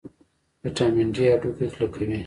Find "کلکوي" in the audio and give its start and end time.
1.75-2.17